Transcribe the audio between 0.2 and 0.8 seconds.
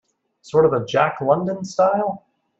Sort of